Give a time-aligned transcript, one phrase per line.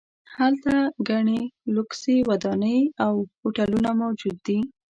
[0.35, 0.75] هلته
[1.09, 1.41] ګڼې
[1.75, 4.59] لوکسې ودانۍ او هوټلونه موجود دي.